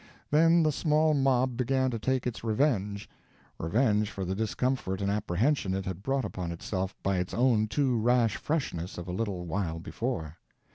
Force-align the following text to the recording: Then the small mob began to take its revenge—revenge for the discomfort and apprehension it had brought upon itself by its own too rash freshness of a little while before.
Then 0.31 0.63
the 0.63 0.71
small 0.71 1.13
mob 1.13 1.55
began 1.55 1.91
to 1.91 1.99
take 1.99 2.25
its 2.25 2.43
revenge—revenge 2.43 4.09
for 4.09 4.25
the 4.25 4.33
discomfort 4.33 4.99
and 4.99 5.11
apprehension 5.11 5.75
it 5.75 5.85
had 5.85 6.01
brought 6.01 6.25
upon 6.25 6.51
itself 6.51 6.95
by 7.03 7.17
its 7.17 7.35
own 7.35 7.67
too 7.67 7.99
rash 7.99 8.35
freshness 8.37 8.97
of 8.97 9.07
a 9.07 9.11
little 9.13 9.45
while 9.45 9.77
before. 9.77 10.37